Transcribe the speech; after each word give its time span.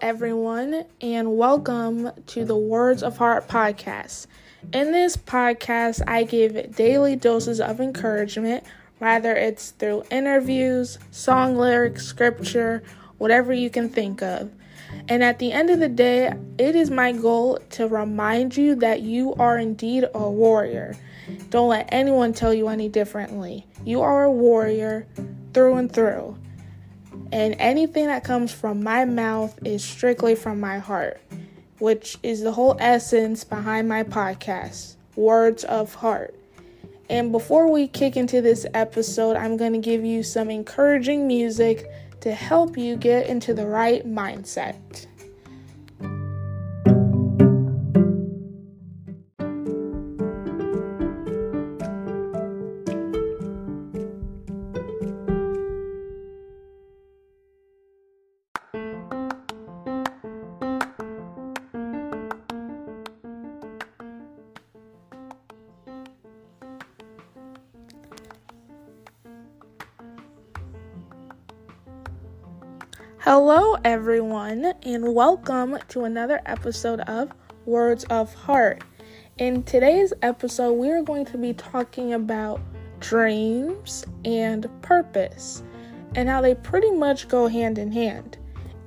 Everyone, 0.00 0.84
and 1.00 1.36
welcome 1.36 2.10
to 2.28 2.44
the 2.44 2.56
Words 2.56 3.02
of 3.02 3.16
Heart 3.16 3.48
podcast. 3.48 4.26
In 4.72 4.92
this 4.92 5.16
podcast, 5.16 6.02
I 6.06 6.24
give 6.24 6.76
daily 6.76 7.16
doses 7.16 7.60
of 7.60 7.80
encouragement, 7.80 8.64
whether 8.98 9.34
it's 9.34 9.72
through 9.72 10.04
interviews, 10.10 10.98
song 11.10 11.56
lyrics, 11.56 12.06
scripture, 12.06 12.82
whatever 13.18 13.52
you 13.52 13.70
can 13.70 13.88
think 13.88 14.22
of. 14.22 14.50
And 15.08 15.22
at 15.22 15.38
the 15.38 15.52
end 15.52 15.70
of 15.70 15.80
the 15.80 15.88
day, 15.88 16.32
it 16.58 16.76
is 16.76 16.90
my 16.90 17.12
goal 17.12 17.58
to 17.70 17.88
remind 17.88 18.56
you 18.56 18.74
that 18.76 19.02
you 19.02 19.34
are 19.34 19.58
indeed 19.58 20.04
a 20.14 20.30
warrior. 20.30 20.96
Don't 21.50 21.68
let 21.68 21.88
anyone 21.92 22.32
tell 22.32 22.54
you 22.54 22.68
any 22.68 22.88
differently. 22.88 23.66
You 23.84 24.00
are 24.00 24.24
a 24.24 24.32
warrior 24.32 25.06
through 25.52 25.74
and 25.76 25.92
through 25.92 26.38
and 27.32 27.56
anything 27.58 28.06
that 28.06 28.24
comes 28.24 28.52
from 28.52 28.82
my 28.82 29.06
mouth 29.06 29.58
is 29.64 29.82
strictly 29.82 30.34
from 30.34 30.60
my 30.60 30.78
heart, 30.78 31.18
which 31.78 32.18
is 32.22 32.42
the 32.42 32.52
whole 32.52 32.76
essence 32.78 33.42
behind 33.42 33.88
my 33.88 34.02
podcast, 34.02 34.96
Words 35.16 35.64
of 35.64 35.94
Heart. 35.94 36.34
And 37.08 37.32
before 37.32 37.72
we 37.72 37.88
kick 37.88 38.18
into 38.18 38.42
this 38.42 38.66
episode, 38.74 39.36
I'm 39.36 39.56
going 39.56 39.72
to 39.72 39.78
give 39.78 40.04
you 40.04 40.22
some 40.22 40.50
encouraging 40.50 41.26
music 41.26 41.86
to 42.20 42.34
help 42.34 42.76
you 42.76 42.96
get 42.96 43.26
into 43.26 43.54
the 43.54 43.66
right 43.66 44.06
mindset. 44.06 45.06
Hello, 73.24 73.76
everyone, 73.84 74.72
and 74.82 75.14
welcome 75.14 75.78
to 75.90 76.02
another 76.02 76.40
episode 76.44 76.98
of 77.02 77.32
Words 77.66 78.02
of 78.10 78.34
Heart. 78.34 78.82
In 79.38 79.62
today's 79.62 80.12
episode, 80.22 80.72
we 80.72 80.90
are 80.90 81.02
going 81.02 81.26
to 81.26 81.38
be 81.38 81.52
talking 81.52 82.14
about 82.14 82.60
dreams 82.98 84.04
and 84.24 84.66
purpose 84.82 85.62
and 86.16 86.28
how 86.28 86.40
they 86.40 86.56
pretty 86.56 86.90
much 86.90 87.28
go 87.28 87.46
hand 87.46 87.78
in 87.78 87.92
hand. 87.92 88.38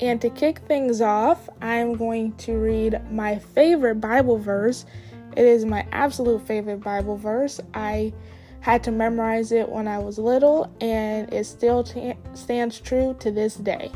And 0.02 0.20
to 0.20 0.30
kick 0.30 0.60
things 0.68 1.00
off, 1.00 1.48
I'm 1.62 1.94
going 1.94 2.34
to 2.40 2.58
read 2.58 3.10
my 3.10 3.40
favorite 3.40 4.02
Bible 4.02 4.38
verse. 4.38 4.86
It 5.38 5.46
is 5.46 5.64
my 5.64 5.88
absolute 5.94 6.46
favorite 6.46 6.82
Bible 6.82 7.16
verse. 7.16 7.62
I 7.74 8.12
had 8.60 8.84
to 8.84 8.92
memorize 8.92 9.54
it 9.54 9.70
when 9.70 9.88
I 9.88 10.00
was 10.00 10.18
little, 10.18 10.76
and 10.82 11.32
it 11.32 11.46
still 11.46 11.86
t- 11.86 12.16
stands 12.34 12.82
true 12.82 13.16
to 13.20 13.32
this 13.32 13.56
day. 13.56 13.92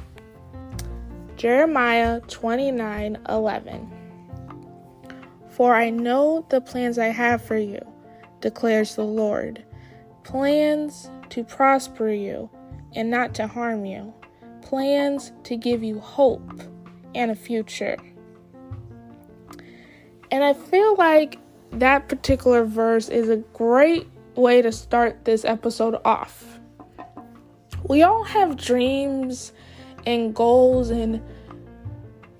Jeremiah 1.40 2.20
29 2.28 3.18
11. 3.30 3.92
For 5.48 5.74
I 5.74 5.90
know 5.90 6.46
the 6.50 6.60
plans 6.60 7.00
I 7.00 7.06
have 7.06 7.42
for 7.42 7.58
you, 7.58 7.80
declares 8.42 8.96
the 8.98 9.06
Lord 9.06 9.64
plans 10.26 11.10
to 11.30 11.46
prosper 11.46 12.10
you 12.10 12.50
and 12.94 13.10
not 13.10 13.34
to 13.36 13.48
harm 13.48 13.86
you, 13.86 14.14
plans 14.62 15.32
to 15.46 15.56
give 15.56 15.82
you 15.82 16.02
hope 16.02 16.62
and 17.16 17.32
a 17.32 17.36
future. 17.36 17.96
And 20.32 20.44
I 20.44 20.52
feel 20.52 20.98
like 20.98 21.40
that 21.72 22.10
particular 22.10 22.66
verse 22.66 23.08
is 23.08 23.30
a 23.30 23.38
great 23.38 24.10
way 24.36 24.62
to 24.62 24.74
start 24.74 25.24
this 25.24 25.46
episode 25.46 26.02
off. 26.04 26.60
We 27.88 28.04
all 28.04 28.26
have 28.26 28.58
dreams 28.58 29.54
and 30.10 30.34
goals 30.34 30.90
and 30.90 31.22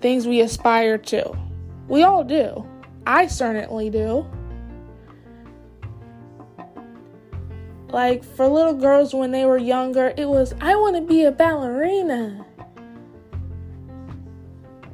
things 0.02 0.26
we 0.26 0.42
aspire 0.42 0.98
to. 0.98 1.38
We 1.88 2.04
all 2.04 2.24
do. 2.24 2.68
I 3.06 3.28
certainly 3.28 3.90
do. 3.90 4.28
Like 7.90 8.24
for 8.24 8.48
little 8.48 8.74
girls 8.74 9.14
when 9.14 9.32
they 9.32 9.46
were 9.46 9.58
younger, 9.58 10.14
it 10.18 10.28
was, 10.28 10.54
I 10.62 10.76
want 10.76 10.96
to 10.96 11.02
be 11.02 11.24
a 11.24 11.32
ballerina. 11.32 12.46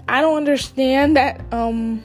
I 0.08 0.22
don't 0.22 0.38
understand 0.38 1.18
that 1.18 1.42
um 1.52 2.04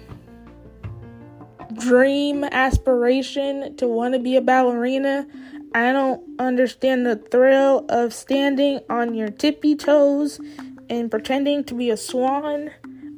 dream 1.75 2.45
aspiration 2.45 3.77
to 3.77 3.87
want 3.87 4.15
to 4.15 4.21
be 4.21 4.37
a 4.37 4.41
ballerina. 4.41 5.27
I 5.73 5.93
don't 5.93 6.23
understand 6.41 7.07
the 7.07 7.17
thrill 7.17 7.87
of 7.89 8.13
standing 8.13 8.81
on 8.91 9.15
your 9.15 9.29
tippy 9.29 9.77
toes 9.77 10.41
and 10.89 11.11
pretending 11.11 11.63
to 11.65 11.75
be 11.75 11.91
a 11.91 11.97
swan. 11.97 12.71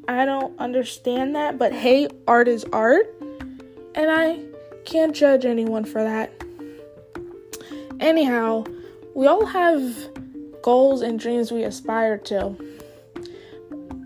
I 0.06 0.26
don't 0.26 0.58
understand 0.58 1.34
that, 1.34 1.58
but 1.58 1.72
hey, 1.72 2.08
art 2.26 2.48
is 2.48 2.64
art, 2.72 3.06
and 3.94 4.10
I 4.10 4.40
can't 4.84 5.14
judge 5.14 5.46
anyone 5.46 5.84
for 5.84 6.02
that. 6.02 6.30
Anyhow, 8.00 8.64
we 9.14 9.26
all 9.26 9.46
have 9.46 9.94
goals 10.60 11.00
and 11.00 11.18
dreams 11.18 11.50
we 11.50 11.62
aspire 11.62 12.18
to. 12.18 12.54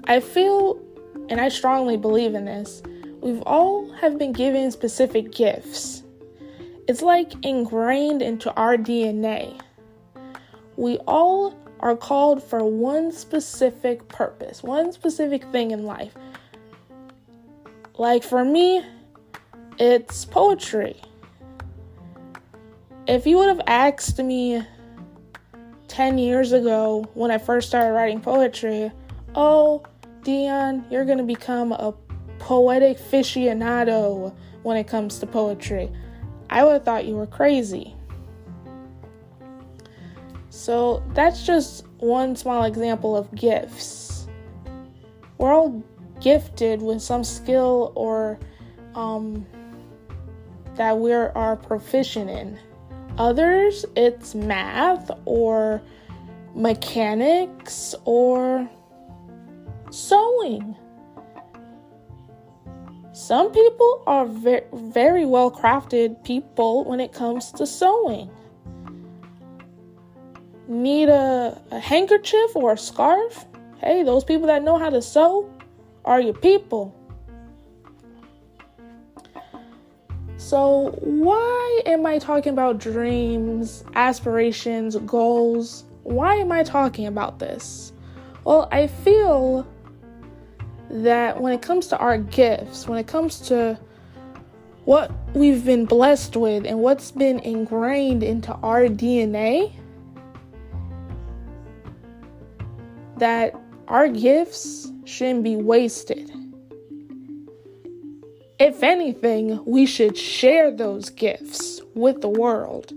I 0.04 0.20
feel, 0.20 0.80
and 1.28 1.40
I 1.40 1.48
strongly 1.48 1.96
believe 1.96 2.34
in 2.34 2.44
this, 2.44 2.82
we've 3.20 3.42
all 3.42 3.90
have 3.94 4.18
been 4.18 4.32
given 4.32 4.70
specific 4.70 5.32
gifts. 5.32 6.04
It's 6.88 7.02
like 7.02 7.32
ingrained 7.44 8.22
into 8.22 8.52
our 8.54 8.76
DNA. 8.76 9.60
We 10.76 10.98
all 11.06 11.58
are 11.80 11.96
called 11.96 12.42
for 12.42 12.64
one 12.64 13.10
specific 13.10 14.06
purpose, 14.08 14.62
one 14.62 14.92
specific 14.92 15.44
thing 15.50 15.72
in 15.72 15.84
life. 15.84 16.14
Like 17.98 18.22
for 18.22 18.44
me, 18.44 18.84
it's 19.78 20.24
poetry. 20.24 21.00
If 23.08 23.26
you 23.26 23.38
would 23.38 23.48
have 23.48 23.62
asked 23.66 24.18
me 24.18 24.62
10 25.88 26.18
years 26.18 26.52
ago 26.52 27.08
when 27.14 27.30
I 27.30 27.38
first 27.38 27.68
started 27.68 27.92
writing 27.92 28.20
poetry, 28.20 28.92
oh, 29.34 29.82
Dion, 30.22 30.84
you're 30.90 31.04
going 31.04 31.18
to 31.18 31.24
become 31.24 31.72
a 31.72 31.94
poetic 32.38 32.98
aficionado 32.98 34.34
when 34.62 34.76
it 34.76 34.86
comes 34.86 35.18
to 35.20 35.26
poetry. 35.26 35.90
I 36.56 36.64
would 36.64 36.72
have 36.72 36.84
thought 36.84 37.04
you 37.04 37.16
were 37.16 37.26
crazy. 37.26 37.94
So 40.48 41.02
that's 41.12 41.44
just 41.44 41.86
one 41.98 42.34
small 42.34 42.64
example 42.64 43.14
of 43.14 43.32
gifts. 43.34 44.26
We're 45.36 45.52
all 45.52 45.84
gifted 46.18 46.80
with 46.80 47.02
some 47.02 47.24
skill 47.24 47.92
or 47.94 48.38
um, 48.94 49.44
that 50.76 50.98
we 50.98 51.12
are 51.12 51.56
proficient 51.56 52.30
in. 52.30 52.58
Others, 53.18 53.84
it's 53.94 54.34
math 54.34 55.10
or 55.26 55.82
mechanics 56.54 57.94
or 58.06 58.66
sewing. 59.90 60.74
Some 63.16 63.50
people 63.50 64.02
are 64.06 64.26
very, 64.26 64.66
very 64.74 65.24
well 65.24 65.50
crafted 65.50 66.22
people 66.22 66.84
when 66.84 67.00
it 67.00 67.14
comes 67.14 67.50
to 67.52 67.66
sewing 67.66 68.30
need 70.68 71.08
a, 71.08 71.58
a 71.70 71.78
handkerchief 71.78 72.54
or 72.54 72.74
a 72.74 72.76
scarf, 72.76 73.46
hey, 73.78 74.02
those 74.02 74.22
people 74.22 74.46
that 74.48 74.62
know 74.62 74.76
how 74.76 74.90
to 74.90 75.00
sew 75.00 75.50
are 76.04 76.20
your 76.20 76.34
people. 76.34 76.94
So, 80.36 80.90
why 81.00 81.80
am 81.86 82.04
I 82.04 82.18
talking 82.18 82.52
about 82.52 82.76
dreams, 82.76 83.82
aspirations, 83.94 84.94
goals? 84.94 85.84
Why 86.02 86.34
am 86.34 86.52
I 86.52 86.64
talking 86.64 87.06
about 87.06 87.38
this? 87.38 87.94
Well, 88.44 88.68
I 88.70 88.88
feel 88.88 89.66
that 90.90 91.40
when 91.40 91.52
it 91.52 91.62
comes 91.62 91.88
to 91.88 91.98
our 91.98 92.18
gifts, 92.18 92.86
when 92.86 92.98
it 92.98 93.06
comes 93.06 93.40
to 93.48 93.78
what 94.84 95.10
we've 95.34 95.64
been 95.64 95.84
blessed 95.84 96.36
with 96.36 96.64
and 96.64 96.78
what's 96.78 97.10
been 97.10 97.40
ingrained 97.40 98.22
into 98.22 98.52
our 98.54 98.82
DNA, 98.82 99.72
that 103.16 103.58
our 103.88 104.08
gifts 104.08 104.90
shouldn't 105.04 105.42
be 105.42 105.56
wasted. 105.56 106.30
If 108.58 108.82
anything, 108.82 109.62
we 109.64 109.86
should 109.86 110.16
share 110.16 110.70
those 110.70 111.10
gifts 111.10 111.80
with 111.94 112.20
the 112.20 112.28
world 112.28 112.92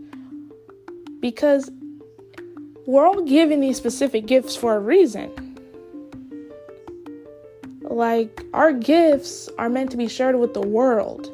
because 1.20 1.70
we're 2.86 3.06
all 3.06 3.24
given 3.24 3.60
these 3.60 3.78
specific 3.78 4.26
gifts 4.26 4.56
for 4.56 4.76
a 4.76 4.80
reason. 4.80 5.49
Like, 7.90 8.46
our 8.54 8.72
gifts 8.72 9.50
are 9.58 9.68
meant 9.68 9.92
to 9.92 9.98
be 9.98 10.08
shared 10.08 10.36
with 10.36 10.54
the 10.54 10.62
world. 10.62 11.32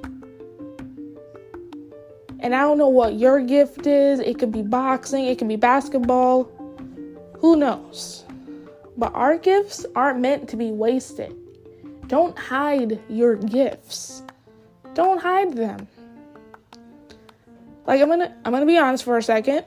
And 2.40 2.56
I 2.56 2.62
don't 2.62 2.78
know 2.78 2.90
what 2.90 3.16
your 3.16 3.42
gift 3.42 3.88
is. 3.88 4.20
It 4.20 4.40
could 4.40 4.52
be 4.52 4.62
boxing, 4.62 5.26
it 5.26 5.38
could 5.38 5.48
be 5.48 5.56
basketball. 5.56 6.50
Who 7.40 7.56
knows? 7.56 8.24
But 8.98 9.14
our 9.14 9.38
gifts 9.38 9.86
aren't 9.96 10.20
meant 10.20 10.48
to 10.50 10.56
be 10.56 10.72
wasted. 10.72 11.36
Don't 12.08 12.38
hide 12.38 13.02
your 13.10 13.36
gifts. 13.36 14.24
Don't 14.94 15.20
hide 15.20 15.54
them. 15.54 15.88
Like 17.86 18.02
I'm 18.02 18.08
going 18.08 18.20
to 18.20 18.34
I'm 18.46 18.52
going 18.52 18.62
to 18.62 18.68
be 18.68 18.78
honest 18.78 19.04
for 19.04 19.18
a 19.18 19.24
second. 19.24 19.66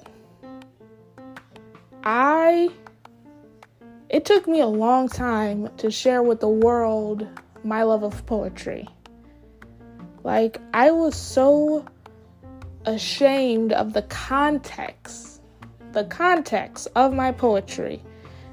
I 2.03 2.71
it 4.09 4.25
took 4.25 4.49
me 4.49 4.61
a 4.61 4.67
long 4.67 5.09
time 5.09 5.69
to 5.77 5.91
share 5.91 6.23
with 6.23 6.41
the 6.41 6.49
world 6.49 7.27
my 7.63 7.83
love 7.83 8.03
of 8.03 8.25
poetry. 8.27 8.89
Like, 10.25 10.61
I 10.73 10.91
was 10.91 11.15
so 11.15 11.85
ashamed 12.87 13.73
of 13.73 13.93
the 13.93 14.03
context, 14.03 15.43
the 15.93 16.05
context 16.05 16.89
of 16.95 17.13
my 17.13 17.33
poetry, 17.33 18.03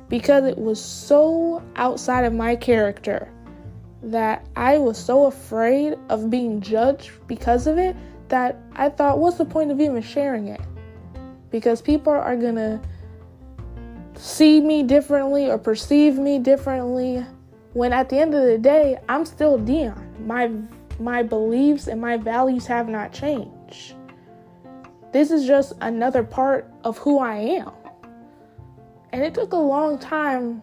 because 0.10 0.44
it 0.44 0.58
was 0.58 0.82
so 0.82 1.64
outside 1.78 2.26
of 2.26 2.34
my 2.34 2.56
character 2.56 3.30
that 4.04 4.46
I 4.56 4.78
was 4.78 4.98
so 4.98 5.26
afraid 5.26 5.98
of 6.10 6.30
being 6.30 6.62
judged 6.62 7.12
because 7.28 7.66
of 7.66 7.78
it 7.78 7.96
that 8.28 8.58
I 8.74 8.90
thought, 8.90 9.20
what's 9.20 9.38
the 9.38 9.46
point 9.46 9.72
of 9.72 9.80
even 9.80 10.02
sharing 10.02 10.48
it? 10.48 10.62
Because 11.50 11.82
people 11.82 12.14
are 12.14 12.36
gonna 12.36 12.82
see 14.16 14.62
me 14.62 14.84
differently 14.84 15.50
or 15.50 15.58
perceive 15.58 16.18
me 16.18 16.40
differently 16.40 17.26
when 17.74 17.94
at 17.94 18.10
the 18.10 18.18
end 18.18 18.34
of 18.34 18.44
the 18.44 18.58
day 18.58 18.98
I'm 19.10 19.26
still 19.26 19.58
Dion. 19.58 20.14
My 20.26 20.52
my 21.00 21.24
beliefs 21.24 21.88
and 21.88 22.00
my 22.00 22.18
values 22.18 22.66
have 22.68 22.88
not 22.88 23.12
changed. 23.12 23.96
This 25.12 25.32
is 25.32 25.46
just 25.46 25.74
another 25.82 26.24
part 26.24 26.72
of 26.84 26.98
who 26.98 27.20
I 27.20 27.36
am. 27.36 27.72
And 29.12 29.24
it 29.24 29.34
took 29.34 29.54
a 29.54 29.58
long 29.58 29.98
time 30.00 30.62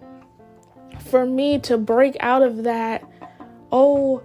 for 1.00 1.24
me 1.24 1.58
to 1.58 1.78
break 1.78 2.16
out 2.20 2.42
of 2.42 2.64
that 2.64 3.02
oh 3.70 4.22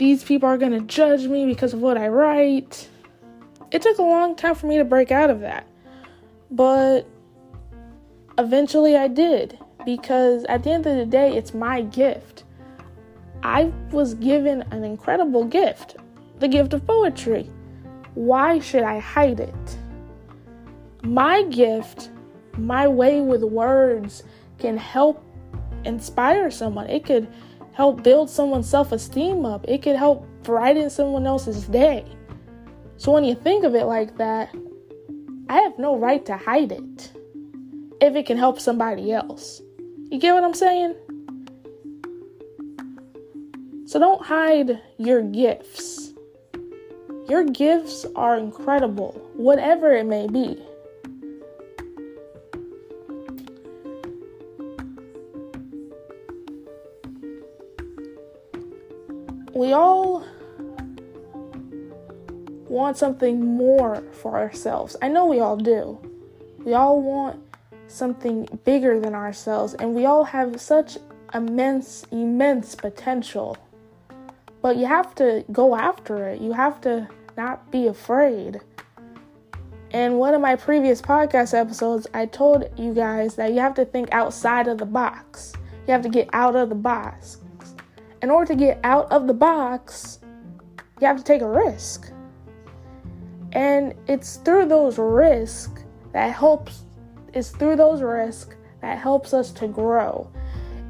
these 0.00 0.24
people 0.24 0.48
are 0.48 0.56
going 0.56 0.72
to 0.72 0.80
judge 0.80 1.26
me 1.26 1.44
because 1.44 1.74
of 1.74 1.80
what 1.80 1.98
I 1.98 2.08
write. 2.08 2.88
It 3.70 3.82
took 3.82 3.98
a 3.98 4.02
long 4.02 4.34
time 4.34 4.54
for 4.54 4.66
me 4.66 4.78
to 4.78 4.84
break 4.84 5.12
out 5.12 5.28
of 5.28 5.40
that. 5.40 5.66
But 6.50 7.06
eventually 8.40 8.96
I 8.96 9.08
did 9.08 9.58
because 9.84 10.44
at 10.44 10.64
the 10.64 10.70
end 10.70 10.86
of 10.86 10.96
the 10.96 11.06
day, 11.06 11.36
it's 11.36 11.54
my 11.54 11.82
gift. 11.82 12.44
I 13.42 13.72
was 13.92 14.14
given 14.14 14.62
an 14.70 14.84
incredible 14.84 15.44
gift 15.44 15.96
the 16.38 16.48
gift 16.48 16.72
of 16.72 16.86
poetry. 16.86 17.50
Why 18.14 18.60
should 18.60 18.82
I 18.82 18.98
hide 18.98 19.40
it? 19.40 19.78
My 21.02 21.42
gift, 21.42 22.10
my 22.56 22.88
way 22.88 23.20
with 23.20 23.42
words, 23.42 24.22
can 24.58 24.78
help 24.78 25.22
inspire 25.84 26.50
someone. 26.50 26.88
It 26.88 27.04
could 27.04 27.28
help 27.72 28.02
build 28.02 28.30
someone's 28.30 28.68
self 28.68 28.92
esteem 28.92 29.44
up, 29.44 29.66
it 29.68 29.82
could 29.82 29.96
help 29.96 30.26
brighten 30.42 30.88
someone 30.88 31.26
else's 31.26 31.66
day. 31.66 32.06
So 32.96 33.12
when 33.12 33.24
you 33.24 33.34
think 33.34 33.64
of 33.64 33.74
it 33.74 33.84
like 33.84 34.16
that, 34.16 34.54
I 35.50 35.60
have 35.60 35.78
no 35.78 35.96
right 35.96 36.24
to 36.24 36.38
hide 36.38 36.72
it 36.72 37.12
if 38.00 38.16
it 38.16 38.26
can 38.26 38.38
help 38.38 38.58
somebody 38.60 39.12
else. 39.12 39.60
You 40.10 40.18
get 40.18 40.34
what 40.34 40.44
I'm 40.44 40.54
saying? 40.54 40.94
So 43.86 43.98
don't 43.98 44.24
hide 44.24 44.80
your 44.98 45.22
gifts. 45.22 46.12
Your 47.28 47.44
gifts 47.44 48.06
are 48.16 48.36
incredible, 48.36 49.12
whatever 49.34 49.92
it 49.92 50.06
may 50.06 50.26
be. 50.26 50.60
We 59.52 59.72
all 59.72 60.24
want 62.68 62.96
something 62.96 63.44
more 63.44 64.02
for 64.12 64.38
ourselves. 64.38 64.96
I 65.02 65.08
know 65.08 65.26
we 65.26 65.40
all 65.40 65.56
do. 65.56 65.98
We 66.64 66.74
all 66.74 67.02
want 67.02 67.49
something 67.90 68.48
bigger 68.64 69.00
than 69.00 69.14
ourselves, 69.14 69.74
and 69.74 69.94
we 69.94 70.06
all 70.06 70.24
have 70.24 70.60
such 70.60 70.96
immense, 71.34 72.06
immense 72.10 72.74
potential. 72.74 73.56
But 74.62 74.76
you 74.76 74.86
have 74.86 75.14
to 75.16 75.44
go 75.52 75.74
after 75.74 76.28
it. 76.28 76.40
You 76.40 76.52
have 76.52 76.80
to 76.82 77.08
not 77.36 77.70
be 77.70 77.86
afraid. 77.86 78.60
In 79.90 80.18
one 80.18 80.34
of 80.34 80.40
my 80.40 80.54
previous 80.54 81.02
podcast 81.02 81.52
episodes, 81.52 82.06
I 82.14 82.26
told 82.26 82.70
you 82.76 82.94
guys 82.94 83.34
that 83.34 83.52
you 83.52 83.60
have 83.60 83.74
to 83.74 83.84
think 83.84 84.12
outside 84.12 84.68
of 84.68 84.78
the 84.78 84.86
box. 84.86 85.52
You 85.86 85.92
have 85.92 86.02
to 86.02 86.08
get 86.08 86.28
out 86.32 86.54
of 86.54 86.68
the 86.68 86.74
box. 86.74 87.38
In 88.22 88.30
order 88.30 88.52
to 88.52 88.54
get 88.54 88.78
out 88.84 89.10
of 89.10 89.26
the 89.26 89.34
box, 89.34 90.20
you 91.00 91.06
have 91.06 91.16
to 91.16 91.24
take 91.24 91.42
a 91.42 91.48
risk. 91.48 92.12
And 93.52 93.94
it's 94.06 94.36
through 94.36 94.66
those 94.66 94.98
risks 94.98 95.82
that 96.12 96.32
helps 96.32 96.84
it's 97.34 97.50
through 97.50 97.76
those 97.76 98.02
risks 98.02 98.56
that 98.80 98.98
helps 98.98 99.32
us 99.34 99.50
to 99.52 99.68
grow. 99.68 100.30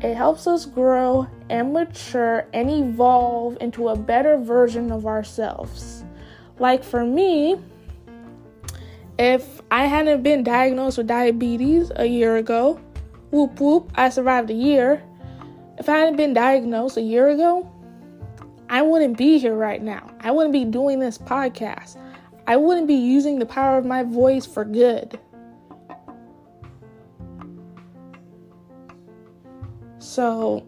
It 0.00 0.14
helps 0.14 0.46
us 0.46 0.64
grow 0.64 1.28
and 1.50 1.72
mature 1.72 2.46
and 2.54 2.70
evolve 2.70 3.58
into 3.60 3.88
a 3.88 3.96
better 3.96 4.38
version 4.38 4.90
of 4.90 5.06
ourselves. 5.06 6.04
Like 6.58 6.82
for 6.82 7.04
me, 7.04 7.60
if 9.18 9.60
I 9.70 9.84
hadn't 9.84 10.22
been 10.22 10.42
diagnosed 10.42 10.96
with 10.96 11.06
diabetes 11.06 11.92
a 11.96 12.06
year 12.06 12.36
ago, 12.36 12.80
whoop 13.30 13.60
whoop, 13.60 13.92
I 13.94 14.08
survived 14.08 14.50
a 14.50 14.54
year. 14.54 15.02
If 15.78 15.88
I 15.88 15.98
hadn't 15.98 16.16
been 16.16 16.32
diagnosed 16.32 16.96
a 16.96 17.02
year 17.02 17.28
ago, 17.28 17.70
I 18.70 18.82
wouldn't 18.82 19.18
be 19.18 19.38
here 19.38 19.54
right 19.54 19.82
now. 19.82 20.10
I 20.20 20.30
wouldn't 20.30 20.52
be 20.52 20.64
doing 20.64 21.00
this 21.00 21.18
podcast. 21.18 21.96
I 22.46 22.56
wouldn't 22.56 22.86
be 22.86 22.94
using 22.94 23.38
the 23.38 23.46
power 23.46 23.76
of 23.76 23.84
my 23.84 24.02
voice 24.02 24.46
for 24.46 24.64
good. 24.64 25.18
So, 30.20 30.66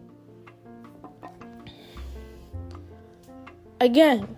again, 3.79 4.35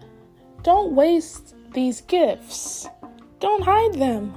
don't 0.61 0.93
waste 0.93 1.55
these 1.71 2.01
gifts, 2.01 2.85
don't 3.39 3.63
hide 3.63 3.93
them. 3.93 4.33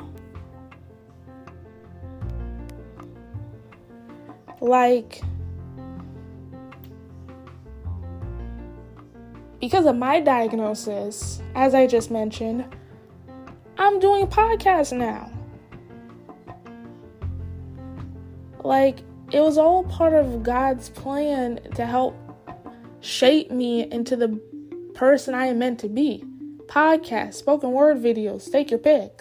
Like, 4.60 5.20
because 9.60 9.84
of 9.84 9.96
my 9.96 10.20
diagnosis, 10.20 11.42
as 11.56 11.74
I 11.74 11.88
just 11.88 12.12
mentioned, 12.12 12.72
I'm 13.78 13.98
doing 13.98 14.28
podcasts 14.28 14.96
now. 14.96 15.28
Like, 18.62 19.00
it 19.30 19.40
was 19.40 19.58
all 19.58 19.84
part 19.84 20.14
of 20.14 20.42
God's 20.42 20.88
plan 20.88 21.60
to 21.74 21.84
help 21.84 22.16
shape 23.00 23.50
me 23.50 23.90
into 23.90 24.16
the 24.16 24.40
person 24.94 25.34
I 25.34 25.46
am 25.46 25.58
meant 25.58 25.80
to 25.80 25.88
be. 25.88 26.24
Podcasts, 26.66 27.34
spoken 27.34 27.72
word 27.72 27.98
videos, 27.98 28.50
take 28.50 28.70
your 28.70 28.78
pick. 28.78 29.20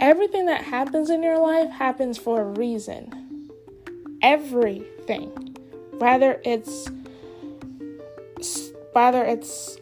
Everything 0.00 0.46
that 0.46 0.62
happens 0.62 1.10
in 1.10 1.22
your 1.22 1.38
life 1.38 1.70
happens 1.70 2.18
for 2.18 2.42
a 2.42 2.44
reason. 2.44 3.50
Everything. 4.22 5.56
Whether 5.98 6.40
it's 6.44 6.88
whether 8.92 9.24
it's 9.24 9.78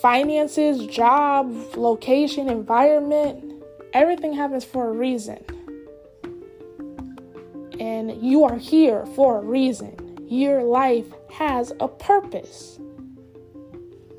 finances, 0.00 0.86
job, 0.86 1.52
location, 1.76 2.48
environment, 2.48 3.62
everything 3.92 4.32
happens 4.32 4.64
for 4.64 4.88
a 4.88 4.92
reason 4.92 5.44
and 7.80 8.22
you 8.22 8.44
are 8.44 8.56
here 8.56 9.06
for 9.06 9.38
a 9.38 9.44
reason. 9.44 9.96
Your 10.28 10.62
life 10.62 11.06
has 11.32 11.72
a 11.80 11.88
purpose. 11.88 12.78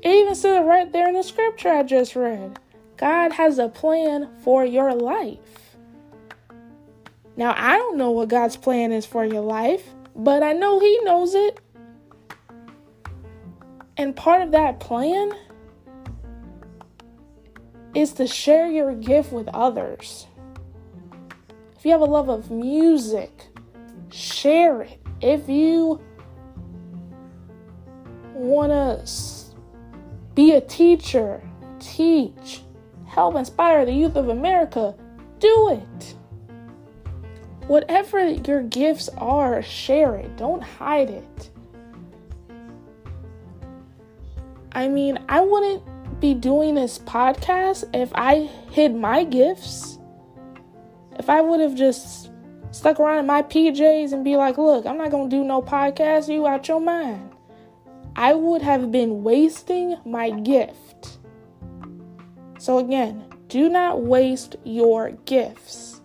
It 0.02 0.10
even 0.10 0.34
said 0.34 0.66
right 0.66 0.92
there 0.92 1.08
in 1.08 1.14
the 1.14 1.22
scripture 1.22 1.70
I 1.70 1.84
just 1.84 2.16
read 2.16 2.58
God 2.96 3.32
has 3.32 3.58
a 3.58 3.68
plan 3.68 4.28
for 4.42 4.64
your 4.64 4.92
life. 4.92 5.38
Now, 7.36 7.54
I 7.56 7.78
don't 7.78 7.96
know 7.96 8.10
what 8.10 8.28
God's 8.28 8.56
plan 8.56 8.92
is 8.92 9.06
for 9.06 9.24
your 9.24 9.40
life, 9.40 9.88
but 10.14 10.42
I 10.42 10.52
know 10.52 10.78
He 10.78 11.00
knows 11.02 11.34
it. 11.34 11.58
And 13.96 14.14
part 14.14 14.42
of 14.42 14.50
that 14.52 14.80
plan 14.80 15.32
is 17.94 18.12
to 18.14 18.26
share 18.26 18.66
your 18.66 18.94
gift 18.94 19.32
with 19.32 19.48
others. 19.48 20.26
If 21.82 21.86
you 21.86 21.90
have 21.90 22.00
a 22.00 22.04
love 22.04 22.28
of 22.28 22.48
music, 22.48 23.48
share 24.12 24.82
it. 24.82 25.00
If 25.20 25.48
you 25.48 26.00
want 28.34 28.70
to 28.70 29.56
be 30.36 30.52
a 30.52 30.60
teacher, 30.60 31.42
teach, 31.80 32.62
help 33.04 33.34
inspire 33.34 33.84
the 33.84 33.92
youth 33.92 34.14
of 34.14 34.28
America, 34.28 34.94
do 35.40 35.70
it. 35.70 36.14
Whatever 37.66 38.28
your 38.28 38.62
gifts 38.62 39.08
are, 39.18 39.60
share 39.60 40.14
it. 40.14 40.36
Don't 40.36 40.62
hide 40.62 41.10
it. 41.10 41.50
I 44.70 44.86
mean, 44.86 45.18
I 45.28 45.40
wouldn't 45.40 45.82
be 46.20 46.32
doing 46.32 46.76
this 46.76 47.00
podcast 47.00 47.90
if 47.92 48.12
I 48.14 48.48
hid 48.70 48.94
my 48.94 49.24
gifts. 49.24 49.98
If 51.22 51.30
I 51.30 51.40
would 51.40 51.60
have 51.60 51.76
just 51.76 52.32
stuck 52.72 52.98
around 52.98 53.20
in 53.20 53.26
my 53.26 53.42
PJs 53.42 54.12
and 54.12 54.24
be 54.24 54.36
like, 54.36 54.58
look, 54.58 54.86
I'm 54.86 54.98
not 54.98 55.12
going 55.12 55.30
to 55.30 55.36
do 55.36 55.44
no 55.44 55.62
podcast, 55.62 56.26
you 56.26 56.48
out 56.48 56.66
your 56.66 56.80
mind. 56.80 57.30
I 58.16 58.34
would 58.34 58.60
have 58.60 58.90
been 58.90 59.22
wasting 59.22 59.98
my 60.04 60.30
gift. 60.30 61.18
So, 62.58 62.78
again, 62.78 63.24
do 63.46 63.68
not 63.68 64.02
waste 64.02 64.56
your 64.64 65.12
gifts. 65.12 66.00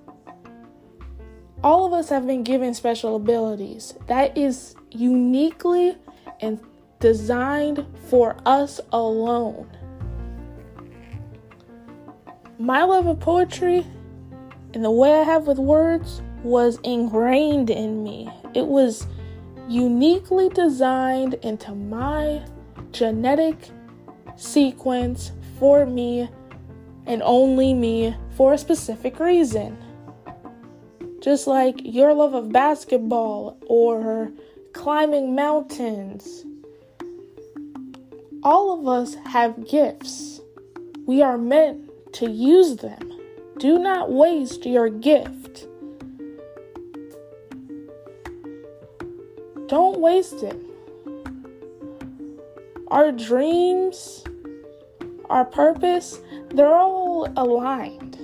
All 1.63 1.87
of 1.87 1.93
us 1.93 2.09
have 2.09 2.27
been 2.27 2.43
given 2.43 2.75
special 2.75 3.15
abilities. 3.15 3.95
That 4.05 4.37
is 4.37 4.75
uniquely 4.91 5.97
and 6.41 6.59
designed 6.99 7.87
for 8.07 8.37
us 8.45 8.79
alone. 8.91 9.67
My 12.59 12.83
love 12.83 13.07
of 13.07 13.19
poetry 13.19 13.83
and 14.77 14.85
the 14.85 14.91
way 14.91 15.11
I 15.11 15.23
have 15.23 15.47
with 15.47 15.57
words 15.57 16.21
was 16.43 16.77
ingrained 16.83 17.71
in 17.71 18.03
me. 18.03 18.29
It 18.53 18.67
was 18.67 19.07
uniquely 19.67 20.49
designed 20.49 21.33
into 21.41 21.73
my 21.73 22.43
genetic 22.91 23.71
sequence 24.35 25.31
for 25.57 25.87
me 25.87 26.29
and 27.07 27.23
only 27.23 27.73
me 27.73 28.15
for 28.35 28.53
a 28.53 28.57
specific 28.59 29.19
reason. 29.19 29.75
Just 31.21 31.47
like 31.47 31.81
your 31.83 32.13
love 32.13 32.35
of 32.35 32.51
basketball 32.51 33.57
or 33.65 34.31
climbing 34.73 35.33
mountains. 35.33 36.45
All 38.43 38.79
of 38.79 38.87
us 38.87 39.15
have 39.25 39.67
gifts. 39.67 40.39
We 41.07 41.23
are 41.23 41.39
meant 41.39 42.13
to 42.13 42.29
use 42.29 42.75
them. 42.75 43.16
Do 43.59 43.79
not 43.79 44.11
waste 44.11 44.67
your 44.67 44.87
gift. 44.87 45.67
Don't 49.65 49.99
waste 49.99 50.43
it. 50.43 50.55
Our 52.89 53.11
dreams, 53.11 54.23
our 55.27 55.43
purpose, 55.43 56.19
they're 56.49 56.75
all 56.75 57.27
aligned. 57.35 58.19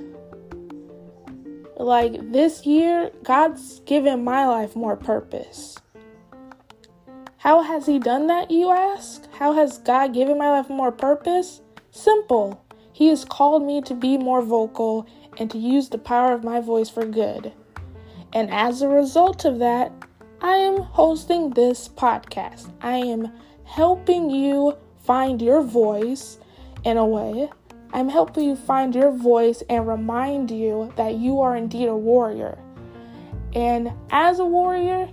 Like 1.77 2.31
this 2.31 2.67
year, 2.67 3.09
God's 3.23 3.79
given 3.81 4.23
my 4.23 4.45
life 4.45 4.75
more 4.75 4.95
purpose. 4.95 5.79
How 7.37 7.63
has 7.63 7.87
He 7.87 7.97
done 7.97 8.27
that, 8.27 8.51
you 8.51 8.69
ask? 8.69 9.27
How 9.33 9.53
has 9.53 9.79
God 9.79 10.13
given 10.13 10.37
my 10.37 10.51
life 10.51 10.69
more 10.69 10.91
purpose? 10.91 11.61
Simple. 11.89 12.63
He 12.93 13.07
has 13.07 13.25
called 13.25 13.65
me 13.65 13.81
to 13.81 13.95
be 13.95 14.19
more 14.19 14.43
vocal 14.43 15.07
and 15.37 15.49
to 15.51 15.57
use 15.57 15.89
the 15.89 15.97
power 15.97 16.33
of 16.33 16.43
my 16.43 16.59
voice 16.59 16.89
for 16.89 17.05
good. 17.05 17.53
And 18.33 18.49
as 18.51 18.81
a 18.81 18.87
result 18.87 19.45
of 19.45 19.59
that, 19.59 19.91
I 20.41 20.57
am 20.57 20.77
hosting 20.81 21.51
this 21.51 21.87
podcast. 21.87 22.71
I 22.81 22.97
am 22.97 23.31
helping 23.63 24.29
you 24.29 24.77
find 25.03 25.41
your 25.41 25.61
voice 25.61 26.37
in 26.83 26.97
a 26.97 27.05
way. 27.05 27.49
I'm 27.93 28.09
helping 28.09 28.45
you 28.45 28.55
find 28.55 28.95
your 28.95 29.11
voice 29.11 29.61
and 29.69 29.87
remind 29.87 30.49
you 30.49 30.91
that 30.95 31.15
you 31.15 31.41
are 31.41 31.55
indeed 31.55 31.87
a 31.87 31.95
warrior. 31.95 32.57
And 33.53 33.91
as 34.09 34.39
a 34.39 34.45
warrior, 34.45 35.09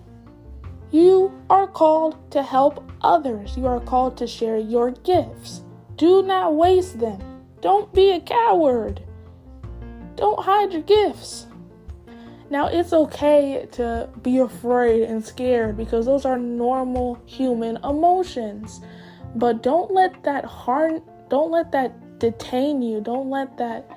you 0.91 1.33
are 1.51 1.67
called 1.67 2.31
to 2.33 2.43
help 2.43 2.91
others. 3.03 3.57
You 3.57 3.67
are 3.67 3.81
called 3.81 4.17
to 4.17 4.27
share 4.27 4.57
your 4.57 4.91
gifts. 4.91 5.63
Do 5.97 6.23
not 6.23 6.55
waste 6.55 6.99
them. 6.99 7.21
Don't 7.61 7.93
be 7.93 8.13
a 8.13 8.21
coward. 8.21 9.03
Don't 10.21 10.45
hide 10.45 10.73
your 10.73 10.83
gifts. 10.83 11.47
Now, 12.51 12.67
it's 12.67 12.93
okay 12.93 13.67
to 13.73 14.09
be 14.23 14.37
afraid 14.39 15.05
and 15.05 15.25
scared 15.25 15.79
because 15.79 16.05
those 16.05 16.27
are 16.27 16.37
normal 16.37 17.19
human 17.25 17.79
emotions. 17.79 18.83
But 19.35 19.63
don't 19.63 19.91
let 19.93 20.23
that 20.25 20.45
harm 20.45 21.03
don't 21.31 21.51
let 21.51 21.73
that 21.73 22.19
detain 22.19 22.83
you. 22.83 23.01
Don't 23.01 23.31
let 23.31 23.57
that 23.57 23.89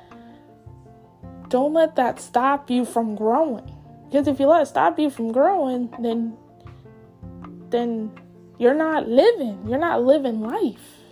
don't 1.49 1.73
let 1.73 1.95
that 1.97 2.21
stop 2.21 2.69
you 2.69 2.85
from 2.85 3.15
growing. 3.15 3.69
Because 4.05 4.27
if 4.27 4.39
you 4.39 4.47
let 4.47 4.61
it 4.61 4.67
stop 4.67 4.97
you 4.97 5.09
from 5.09 5.31
growing, 5.31 5.93
then 5.99 6.37
then 7.69 8.11
you're 8.59 8.75
not 8.75 9.09
living. 9.09 9.59
You're 9.67 9.79
not 9.79 10.03
living 10.03 10.39
life. 10.39 11.02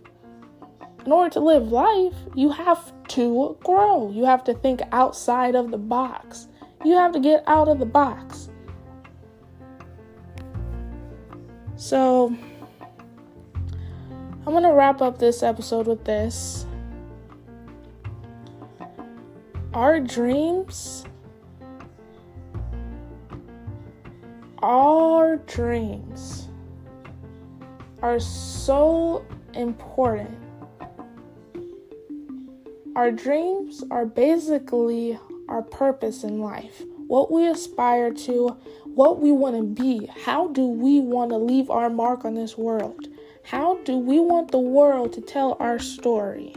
In 1.05 1.11
order 1.11 1.31
to 1.31 1.39
live 1.39 1.71
life, 1.71 2.13
you 2.35 2.49
have 2.49 2.93
to 3.09 3.57
grow. 3.63 4.11
You 4.11 4.25
have 4.25 4.43
to 4.43 4.53
think 4.53 4.81
outside 4.91 5.55
of 5.55 5.71
the 5.71 5.77
box. 5.77 6.47
You 6.83 6.93
have 6.93 7.11
to 7.13 7.19
get 7.19 7.43
out 7.47 7.67
of 7.67 7.79
the 7.79 7.85
box. 7.85 8.49
So, 11.75 12.35
I'm 14.45 14.53
going 14.53 14.63
to 14.63 14.73
wrap 14.73 15.01
up 15.01 15.17
this 15.17 15.41
episode 15.41 15.87
with 15.87 16.05
this. 16.05 16.65
Our 19.73 19.99
dreams, 19.99 21.05
our 24.61 25.37
dreams 25.37 26.49
are 28.03 28.19
so 28.19 29.25
important. 29.53 30.50
Our 32.93 33.09
dreams 33.09 33.83
are 33.89 34.05
basically 34.05 35.17
our 35.47 35.61
purpose 35.61 36.25
in 36.25 36.41
life, 36.41 36.83
what 37.07 37.31
we 37.31 37.47
aspire 37.47 38.13
to, 38.13 38.57
what 38.83 39.21
we 39.21 39.31
want 39.31 39.55
to 39.55 39.63
be. 39.63 40.07
How 40.25 40.49
do 40.49 40.65
we 40.65 40.99
want 40.99 41.31
to 41.31 41.37
leave 41.37 41.69
our 41.69 41.89
mark 41.89 42.25
on 42.25 42.33
this 42.33 42.57
world? 42.57 43.07
How 43.43 43.77
do 43.85 43.97
we 43.97 44.19
want 44.19 44.51
the 44.51 44.59
world 44.59 45.13
to 45.13 45.21
tell 45.21 45.55
our 45.61 45.79
story? 45.79 46.53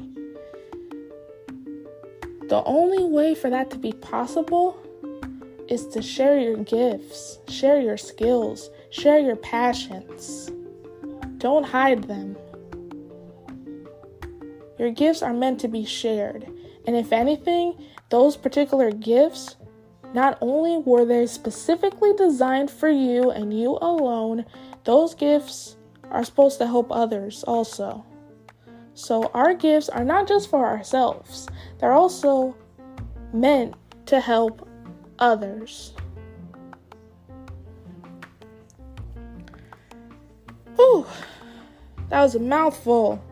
The 2.49 2.63
only 2.67 3.05
way 3.05 3.37
for 3.37 3.49
that 3.51 3.71
to 3.71 3.79
be 3.79 3.93
possible 3.93 4.77
is 5.69 5.87
to 5.89 6.03
share 6.03 6.39
your 6.39 6.57
gifts, 6.57 7.39
share 7.49 7.81
your 7.81 7.97
skills, 7.97 8.71
share 8.91 9.21
your 9.21 9.37
passions. 9.37 10.51
Don't 11.39 11.65
hide 11.65 12.05
them. 12.05 12.37
Your 14.79 14.91
gifts 14.91 15.23
are 15.23 15.33
meant 15.33 15.61
to 15.61 15.69
be 15.69 15.85
shared. 15.85 16.47
And 16.87 16.97
if 16.97 17.13
anything, 17.13 17.83
those 18.11 18.37
particular 18.37 18.91
gifts, 18.91 19.57
not 20.13 20.39
only 20.41 20.79
were 20.79 21.05
they 21.05 21.27
specifically 21.27 22.13
designed 22.13 22.71
for 22.71 22.89
you 22.89 23.31
and 23.31 23.59
you 23.59 23.79
alone, 23.81 24.45
those 24.85 25.15
gifts 25.15 25.77
are 26.11 26.25
supposed 26.25 26.59
to 26.59 26.67
help 26.67 26.93
others 26.93 27.43
also. 27.45 28.05
So 28.95 29.31
our 29.35 29.55
gifts 29.55 29.89
are 29.89 30.05
not 30.05 30.29
just 30.29 30.49
for 30.49 30.65
ourselves, 30.65 31.49
they're 31.79 31.93
also 31.93 32.57
meant 33.33 33.75
to 34.07 34.21
help 34.21 34.69
others. 35.19 35.93
Whew, 40.77 41.07
that 42.11 42.23
was 42.23 42.37
a 42.37 42.41
mouthful, 42.41 43.23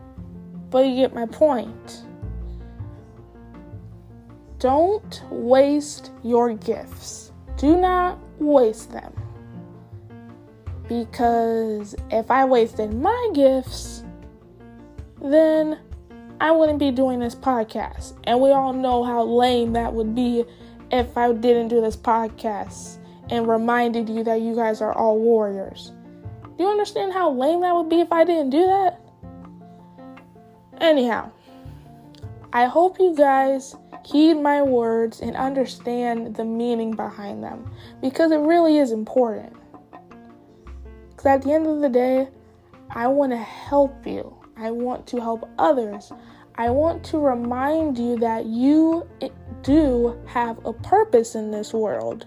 but 0.73 0.87
you 0.87 0.95
get 0.95 1.13
my 1.13 1.27
point. 1.27 2.03
Don't 4.57 5.23
waste 5.29 6.09
your 6.23 6.55
gifts. 6.55 7.31
Do 7.57 7.77
not 7.77 8.17
waste 8.39 8.91
them. 8.91 9.13
Because 10.89 11.95
if 12.09 12.31
I 12.31 12.43
wasted 12.45 12.91
my 12.91 13.29
gifts, 13.35 14.03
then 15.21 15.77
I 16.41 16.49
wouldn't 16.49 16.79
be 16.79 16.89
doing 16.89 17.19
this 17.19 17.35
podcast. 17.35 18.17
And 18.23 18.41
we 18.41 18.49
all 18.49 18.73
know 18.73 19.03
how 19.03 19.21
lame 19.23 19.73
that 19.73 19.93
would 19.93 20.15
be 20.15 20.43
if 20.91 21.15
I 21.15 21.31
didn't 21.33 21.67
do 21.67 21.81
this 21.81 21.95
podcast 21.95 22.97
and 23.29 23.47
reminded 23.47 24.09
you 24.09 24.23
that 24.23 24.41
you 24.41 24.55
guys 24.55 24.81
are 24.81 24.93
all 24.93 25.19
warriors. 25.19 25.91
Do 26.57 26.63
you 26.63 26.69
understand 26.69 27.13
how 27.13 27.31
lame 27.31 27.61
that 27.61 27.75
would 27.75 27.89
be 27.89 28.01
if 28.01 28.11
I 28.11 28.23
didn't 28.23 28.49
do 28.49 28.65
that? 28.65 29.02
Anyhow, 30.83 31.31
I 32.51 32.65
hope 32.65 32.99
you 32.99 33.15
guys 33.15 33.73
heed 34.05 34.33
my 34.33 34.61
words 34.61 35.21
and 35.21 35.33
understand 35.33 36.35
the 36.35 36.43
meaning 36.43 36.91
behind 36.91 37.41
them 37.41 37.71
because 38.01 38.33
it 38.33 38.39
really 38.39 38.79
is 38.79 38.91
important. 38.91 39.53
Because 41.11 41.25
at 41.25 41.41
the 41.41 41.53
end 41.53 41.67
of 41.67 41.79
the 41.79 41.87
day, 41.87 42.27
I 42.89 43.07
want 43.07 43.31
to 43.31 43.37
help 43.37 44.05
you. 44.05 44.35
I 44.57 44.71
want 44.71 45.07
to 45.07 45.21
help 45.21 45.49
others. 45.57 46.11
I 46.55 46.69
want 46.69 47.01
to 47.05 47.17
remind 47.17 47.97
you 47.97 48.17
that 48.17 48.45
you 48.45 49.07
eh, 49.21 49.29
do 49.61 50.21
have 50.27 50.59
a 50.65 50.73
purpose 50.73 51.35
in 51.35 51.49
this 51.49 51.71
world. 51.71 52.25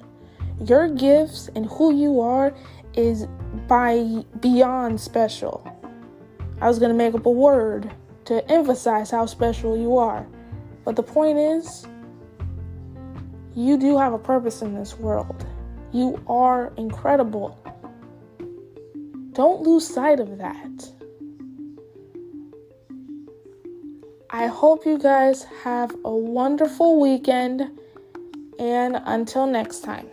Your 0.64 0.88
gifts 0.88 1.50
and 1.54 1.66
who 1.66 1.94
you 1.94 2.22
are 2.22 2.54
is 2.94 3.26
by 3.68 4.24
beyond 4.40 4.98
special. 4.98 5.62
I 6.62 6.68
was 6.68 6.78
going 6.78 6.90
to 6.90 6.96
make 6.96 7.14
up 7.14 7.26
a 7.26 7.30
word 7.30 7.92
to 8.26 8.48
emphasize 8.50 9.10
how 9.10 9.26
special 9.26 9.76
you 9.76 9.96
are. 9.96 10.26
But 10.84 10.96
the 10.96 11.02
point 11.02 11.38
is, 11.38 11.86
you 13.54 13.76
do 13.78 13.96
have 13.98 14.12
a 14.12 14.18
purpose 14.18 14.62
in 14.62 14.74
this 14.74 14.98
world. 14.98 15.46
You 15.92 16.22
are 16.28 16.72
incredible. 16.76 17.58
Don't 19.32 19.62
lose 19.62 19.86
sight 19.86 20.20
of 20.20 20.38
that. 20.38 20.92
I 24.30 24.48
hope 24.48 24.84
you 24.84 24.98
guys 24.98 25.44
have 25.62 25.94
a 26.04 26.14
wonderful 26.14 27.00
weekend, 27.00 27.70
and 28.58 29.00
until 29.06 29.46
next 29.46 29.80
time. 29.80 30.08